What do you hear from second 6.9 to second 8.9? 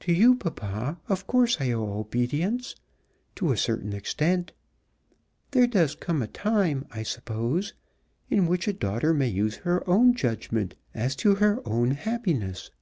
I suppose, in which a